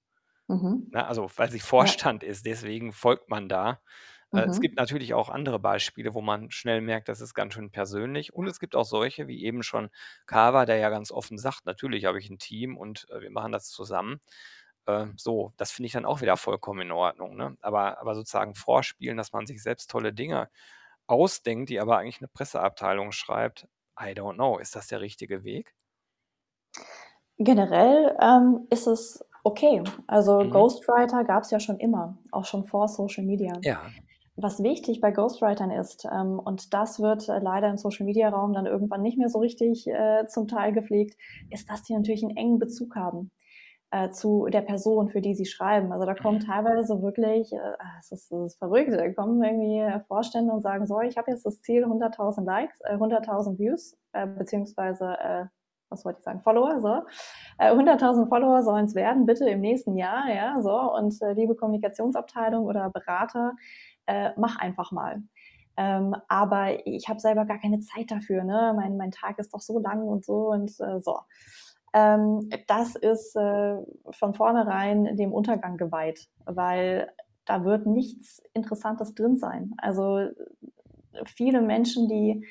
[0.48, 0.92] Mhm.
[0.92, 2.30] Na, also weil sie Vorstand ja.
[2.30, 3.82] ist, deswegen folgt man da.
[4.34, 4.52] Äh, mhm.
[4.52, 8.34] Es gibt natürlich auch andere Beispiele, wo man schnell merkt, das ist ganz schön persönlich.
[8.34, 9.90] Und es gibt auch solche, wie eben schon
[10.26, 13.52] Kava, der ja ganz offen sagt, natürlich habe ich ein Team und äh, wir machen
[13.52, 14.20] das zusammen.
[14.86, 17.36] Äh, so, das finde ich dann auch wieder vollkommen in Ordnung.
[17.36, 17.58] Ne?
[17.62, 20.50] Aber, aber sozusagen vorspielen, dass man sich selbst tolle Dinge
[21.08, 23.68] ausdenkt, die aber eigentlich eine Presseabteilung schreibt,
[24.00, 25.76] I don't know, ist das der richtige Weg?
[27.38, 29.84] Generell ähm, ist es okay.
[30.08, 30.52] Also mhm.
[30.52, 33.54] Ghostwriter gab es ja schon immer, auch schon vor Social Media.
[33.62, 33.82] Ja.
[34.36, 38.54] Was wichtig bei Ghostwritern ist, ähm, und das wird äh, leider im Social Media Raum
[38.54, 41.16] dann irgendwann nicht mehr so richtig äh, zum Teil gepflegt,
[41.52, 43.30] ist, dass die natürlich einen engen Bezug haben
[43.94, 45.92] äh, zu der Person, für die sie schreiben.
[45.92, 46.48] Also da kommen mhm.
[46.48, 51.00] teilweise wirklich, äh, ah, es, ist, ist verrückt, da kommen irgendwie Vorstände und sagen, so,
[51.02, 55.46] ich habe jetzt das Ziel 100.000 Likes, äh, 100.000 Views, äh, beziehungsweise, äh,
[55.90, 57.04] was wollte ich sagen, Follower, so.
[57.60, 60.76] Äh, 100.000 Follower sollen es werden, bitte im nächsten Jahr, ja, so.
[60.96, 63.54] Und äh, liebe Kommunikationsabteilung oder Berater,
[64.06, 65.24] äh, mach einfach mal.
[65.76, 68.74] Ähm, aber ich habe selber gar keine Zeit dafür, ne?
[68.76, 71.20] Mein, mein Tag ist doch so lang und so und äh, so
[71.94, 73.78] ähm, das ist äh,
[74.10, 77.12] von vornherein dem Untergang geweiht, weil
[77.46, 79.74] da wird nichts Interessantes drin sein.
[79.78, 80.30] Also
[81.26, 82.46] viele Menschen, die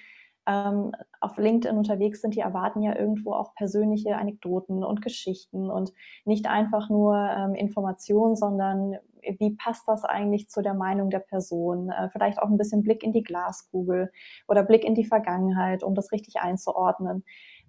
[0.47, 5.93] ähm, auf LinkedIn unterwegs sind, die erwarten ja irgendwo auch persönliche Anekdoten und Geschichten und
[6.25, 8.97] nicht einfach nur ähm, Informationen, sondern
[9.39, 11.91] wie passt das eigentlich zu der Meinung der Person?
[11.91, 14.13] Äh, vielleicht auch ein bisschen Blick in die Glaskugel
[14.49, 17.25] oder Blick in die Vergangenheit, um das richtig einzuordnen.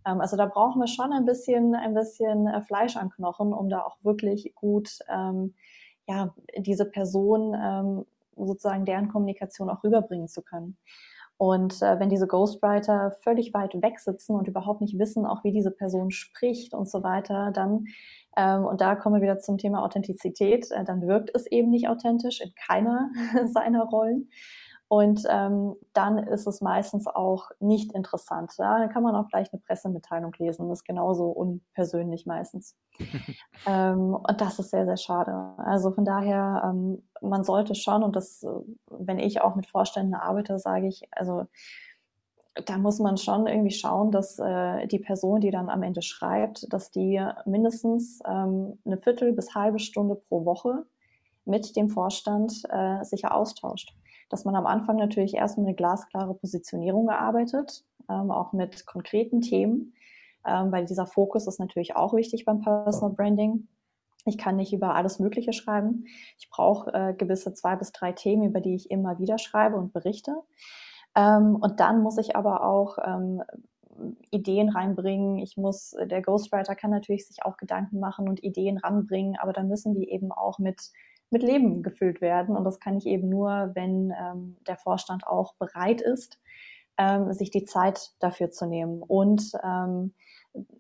[0.06, 3.70] Ähm, also da brauchen wir schon ein bisschen, ein bisschen äh, Fleisch an Knochen, um
[3.70, 5.54] da auch wirklich gut ähm,
[6.08, 10.78] ja, diese Person ähm, sozusagen deren Kommunikation auch rüberbringen zu können.
[11.44, 15.52] Und äh, wenn diese Ghostwriter völlig weit weg sitzen und überhaupt nicht wissen, auch wie
[15.52, 17.88] diese Person spricht und so weiter, dann,
[18.38, 21.90] ähm, und da kommen wir wieder zum Thema Authentizität, äh, dann wirkt es eben nicht
[21.90, 23.12] authentisch in keiner
[23.54, 24.30] seiner Rollen.
[24.94, 28.54] Und ähm, dann ist es meistens auch nicht interessant.
[28.60, 28.78] Ja?
[28.78, 30.70] Dann kann man auch gleich eine Pressemitteilung lesen.
[30.70, 32.78] Das ist genauso unpersönlich meistens.
[33.66, 35.56] ähm, und das ist sehr, sehr schade.
[35.58, 38.46] Also von daher, ähm, man sollte schon, und das,
[38.92, 41.48] wenn ich auch mit Vorständen arbeite, sage ich, also
[42.68, 46.72] da muss man schon irgendwie schauen, dass äh, die Person, die dann am Ende schreibt,
[46.72, 50.86] dass die mindestens ähm, eine Viertel bis halbe Stunde pro Woche
[51.46, 53.96] mit dem Vorstand äh, sicher austauscht
[54.34, 59.94] dass man am Anfang natürlich erstmal eine glasklare Positionierung gearbeitet, ähm, auch mit konkreten Themen,
[60.44, 63.68] ähm, weil dieser Fokus ist natürlich auch wichtig beim Personal Branding.
[64.26, 66.06] Ich kann nicht über alles Mögliche schreiben.
[66.40, 69.94] Ich brauche äh, gewisse zwei bis drei Themen, über die ich immer wieder schreibe und
[69.94, 70.36] berichte.
[71.16, 73.44] Ähm, und dann muss ich aber auch ähm,
[74.32, 75.38] Ideen reinbringen.
[75.38, 79.68] Ich muss, der Ghostwriter kann natürlich sich auch Gedanken machen und Ideen ranbringen, aber dann
[79.68, 80.92] müssen die eben auch mit
[81.34, 82.56] mit Leben gefüllt werden.
[82.56, 86.40] Und das kann ich eben nur, wenn ähm, der Vorstand auch bereit ist,
[86.98, 89.02] ähm, sich die Zeit dafür zu nehmen.
[89.02, 90.14] Und ähm,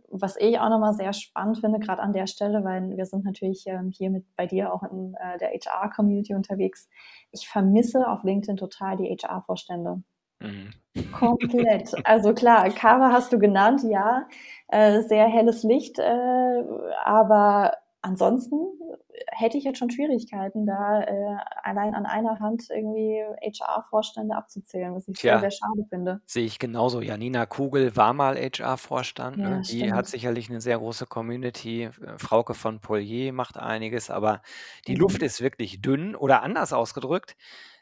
[0.09, 3.65] was ich auch nochmal sehr spannend finde, gerade an der Stelle, weil wir sind natürlich
[3.65, 6.87] ähm, hier mit bei dir auch in äh, der HR-Community unterwegs.
[7.31, 10.03] Ich vermisse auf LinkedIn total die HR-Vorstände.
[10.39, 10.71] Mhm.
[11.11, 11.95] Komplett.
[12.05, 14.27] Also klar, Kava hast du genannt, ja,
[14.67, 16.63] äh, sehr helles Licht, äh,
[17.03, 18.57] aber ansonsten
[19.27, 25.07] hätte ich jetzt schon Schwierigkeiten, da äh, allein an einer Hand irgendwie HR-Vorstände abzuzählen, was
[25.07, 26.21] ich Tja, sehr, sehr schade finde.
[26.25, 27.01] Sehe ich genauso.
[27.01, 29.37] Janina Kugel war mal HR-Vorstand.
[29.37, 29.61] Ja, ne?
[29.61, 29.93] Die stimmt.
[29.93, 31.83] hat sicherlich eine sehr große Community.
[31.83, 34.41] Äh, Frauke von Polier macht einiges, aber
[34.87, 35.01] die mhm.
[35.01, 37.35] Luft ist wirklich dünn oder anders ausgedrückt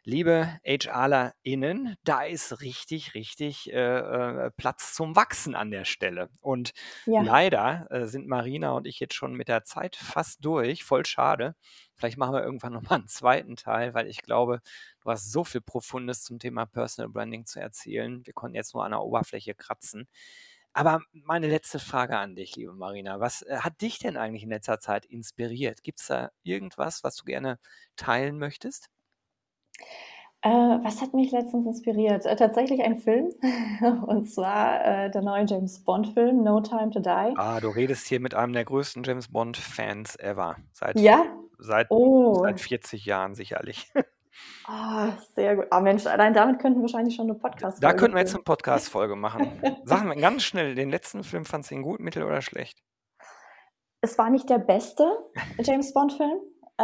[0.04, 6.30] liebe HRlerInnen, da ist richtig, richtig äh, äh, Platz zum Wachsen an der Stelle.
[6.42, 6.74] Und
[7.06, 7.22] ja.
[7.22, 10.84] leider äh, sind Marina und ich jetzt schon mit der Zeit fast durch.
[10.84, 11.21] Voll schade.
[11.96, 14.62] Vielleicht machen wir irgendwann nochmal einen zweiten Teil, weil ich glaube,
[15.02, 18.26] du hast so viel Profundes zum Thema Personal Branding zu erzählen.
[18.26, 20.08] Wir konnten jetzt nur an der Oberfläche kratzen.
[20.74, 23.20] Aber meine letzte Frage an dich, liebe Marina.
[23.20, 25.84] Was äh, hat dich denn eigentlich in letzter Zeit inspiriert?
[25.84, 27.60] Gibt es da irgendwas, was du gerne
[27.98, 28.90] teilen möchtest?
[30.44, 32.26] Äh, was hat mich letztens inspiriert?
[32.26, 33.30] Äh, tatsächlich ein Film,
[34.08, 37.34] und zwar äh, der neue James Bond-Film No Time to Die.
[37.38, 40.56] Ah, du redest hier mit einem der größten James Bond-Fans ever.
[40.74, 41.26] Seit, Ja?
[41.60, 42.40] seit, Oh.
[42.42, 43.92] seit 40 Jahren sicherlich.
[44.66, 45.66] Ah, sehr gut.
[45.72, 48.44] Ah, Mensch, allein damit könnten wir wahrscheinlich schon eine Podcast-Folge Da könnten wir jetzt eine
[48.44, 49.52] Podcast-Folge machen.
[49.84, 52.80] Sag mal ganz schnell, den letzten Film fandst du ihn gut, mittel oder schlecht?
[54.00, 55.06] Es war nicht der beste
[55.60, 56.40] James Bond-Film,
[56.78, 56.84] äh,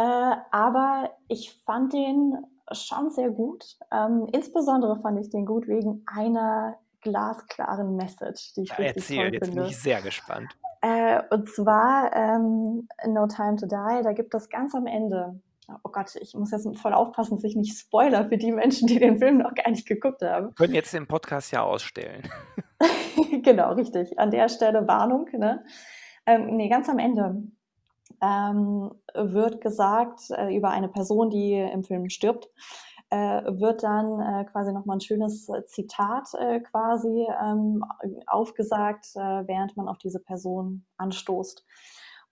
[0.52, 2.36] aber ich fand den
[2.72, 3.76] schon sehr gut.
[3.92, 9.16] Ähm, insbesondere fand ich den gut wegen einer glasklaren Message, die ich ja, richtig erzähl,
[9.16, 9.60] toll jetzt finde.
[9.62, 10.56] bin ich sehr gespannt.
[10.80, 15.90] Äh, und zwar ähm, No Time to Die, da gibt es ganz am Ende, oh
[15.90, 19.18] Gott, ich muss jetzt voll aufpassen, dass ich nicht spoiler für die Menschen, die den
[19.18, 20.48] Film noch gar nicht geguckt haben.
[20.48, 22.22] Wir können jetzt den Podcast ja ausstellen.
[23.42, 24.18] genau, richtig.
[24.18, 25.26] An der Stelle Warnung.
[25.32, 25.64] Ne?
[26.26, 27.42] Ähm, nee, ganz am Ende
[28.22, 32.48] ähm, wird gesagt äh, über eine Person, die im Film stirbt,
[33.10, 37.84] äh, wird dann äh, quasi nochmal ein schönes Zitat äh, quasi ähm,
[38.26, 41.64] aufgesagt, äh, während man auf diese Person anstoßt.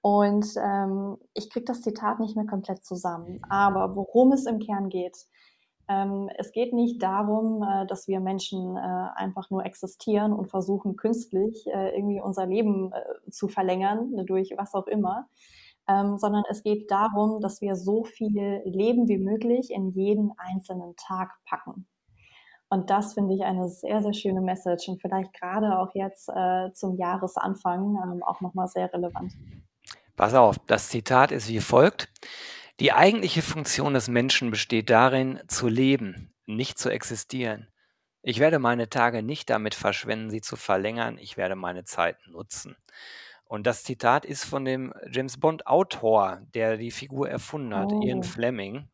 [0.02, 3.40] Und ähm, ich kriege das Zitat nicht mehr komplett zusammen.
[3.48, 5.16] Aber worum es im Kern geht,
[5.88, 8.80] ähm, es geht nicht darum, äh, dass wir Menschen äh,
[9.14, 14.74] einfach nur existieren und versuchen, künstlich äh, irgendwie unser Leben äh, zu verlängern, durch was
[14.74, 15.28] auch immer,
[15.88, 20.94] ähm, sondern es geht darum, dass wir so viel Leben wie möglich in jeden einzelnen
[20.96, 21.86] Tag packen.
[22.68, 26.72] Und das finde ich eine sehr, sehr schöne Message und vielleicht gerade auch jetzt äh,
[26.72, 29.32] zum Jahresanfang ähm, auch nochmal sehr relevant.
[30.16, 32.08] Pass auf, das Zitat ist wie folgt.
[32.80, 37.68] Die eigentliche Funktion des Menschen besteht darin, zu leben, nicht zu existieren.
[38.22, 42.76] Ich werde meine Tage nicht damit verschwenden, sie zu verlängern, ich werde meine Zeit nutzen.
[43.46, 48.22] Und das Zitat ist von dem James Bond-Autor, der die Figur erfunden hat, Ian oh.
[48.22, 48.88] Fleming.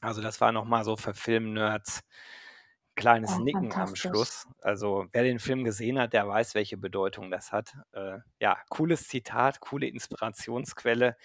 [0.00, 2.02] Also das war nochmal so für Film-Nerds
[2.94, 4.46] kleines Oh, Nicken am Schluss.
[4.60, 7.74] Also wer den Film gesehen hat, der weiß, welche Bedeutung das hat.
[7.92, 11.16] Äh, ja, cooles Zitat, coole Inspirationsquelle.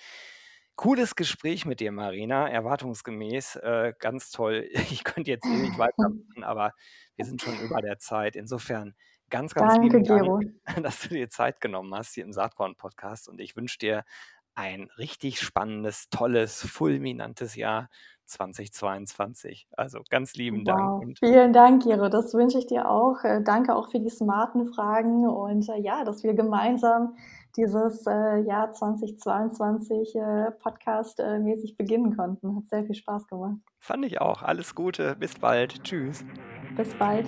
[0.76, 3.58] Cooles Gespräch mit dir, Marina, erwartungsgemäß.
[3.58, 4.70] Äh, ganz toll.
[4.92, 6.74] Ich könnte jetzt nicht weitermachen, aber
[7.16, 8.36] wir sind schon über der Zeit.
[8.36, 8.96] Insofern
[9.30, 10.40] Ganz, ganz Danke, lieben Gero.
[10.40, 14.04] Dank, dass du dir Zeit genommen hast hier im Saatkorn-Podcast und ich wünsche dir
[14.56, 17.90] ein richtig spannendes, tolles, fulminantes Jahr
[18.26, 19.68] 2022.
[19.78, 21.02] Also ganz lieben Dank.
[21.02, 22.10] Und Vielen Dank, Gero.
[22.10, 23.24] Das wünsche ich dir auch.
[23.24, 27.16] Äh, danke auch für die smarten Fragen und äh, ja, dass wir gemeinsam
[27.56, 32.56] dieses äh, Jahr 2022 äh, Podcast-mäßig beginnen konnten.
[32.56, 33.58] Hat sehr viel Spaß gemacht.
[33.80, 34.44] Fand ich auch.
[34.44, 35.16] Alles Gute.
[35.16, 35.84] Bis bald.
[35.84, 36.26] Tschüss.
[36.76, 37.28] Bis bald.